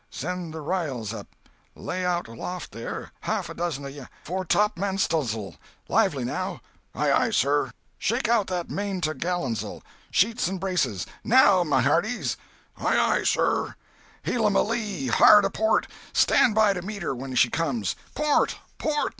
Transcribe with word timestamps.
"Send 0.09 0.51
the 0.51 0.63
r'yals 0.63 1.13
up! 1.13 1.27
Lay 1.75 2.03
out 2.03 2.27
aloft, 2.27 2.71
there, 2.71 3.11
half 3.19 3.49
a 3.49 3.53
dozen 3.53 3.85
of 3.85 3.91
ye—foretopmaststuns'l! 3.91 5.57
Lively, 5.89 6.23
now!" 6.25 6.59
"Aye 6.95 7.11
aye, 7.11 7.29
sir!" 7.29 7.71
"Shake 7.99 8.27
out 8.27 8.47
that 8.47 8.69
maintogalans'l! 8.69 9.83
Sheets 10.09 10.47
and 10.47 10.59
braces! 10.59 11.05
now 11.23 11.63
my 11.63 11.81
hearties!" 11.83 12.35
"Aye 12.77 12.97
aye, 13.19 13.23
sir!" 13.25 13.75
"Hellum 14.23 14.55
a 14.55 14.63
lee—hard 14.63 15.45
a 15.45 15.51
port! 15.51 15.85
Stand 16.13 16.55
by 16.55 16.73
to 16.73 16.81
meet 16.81 17.03
her 17.03 17.13
when 17.15 17.35
she 17.35 17.51
comes! 17.51 17.95
Port, 18.15 18.57
port! 18.79 19.09